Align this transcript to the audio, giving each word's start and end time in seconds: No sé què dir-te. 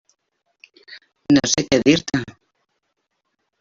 No 1.37 1.45
sé 1.53 1.67
què 1.69 1.81
dir-te. 1.91 2.25